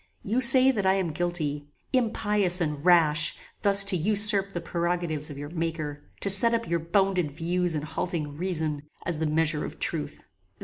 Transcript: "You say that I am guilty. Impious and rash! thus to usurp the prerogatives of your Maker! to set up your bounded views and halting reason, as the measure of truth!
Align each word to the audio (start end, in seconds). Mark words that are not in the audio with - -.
"You 0.23 0.41
say 0.41 0.71
that 0.71 0.87
I 0.87 0.95
am 0.95 1.11
guilty. 1.11 1.67
Impious 1.93 2.59
and 2.59 2.83
rash! 2.83 3.35
thus 3.61 3.83
to 3.83 3.95
usurp 3.95 4.51
the 4.51 4.59
prerogatives 4.59 5.29
of 5.29 5.37
your 5.37 5.49
Maker! 5.49 6.09
to 6.21 6.29
set 6.31 6.55
up 6.55 6.67
your 6.67 6.79
bounded 6.79 7.29
views 7.29 7.75
and 7.75 7.83
halting 7.85 8.35
reason, 8.35 8.81
as 9.05 9.19
the 9.19 9.27
measure 9.27 9.63
of 9.63 9.77
truth! 9.77 10.23